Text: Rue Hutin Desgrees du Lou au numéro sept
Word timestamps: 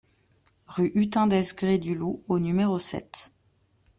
Rue 0.69 0.91
Hutin 0.95 1.27
Desgrees 1.27 1.77
du 1.77 1.93
Lou 1.93 2.23
au 2.27 2.39
numéro 2.39 2.79
sept 2.79 3.33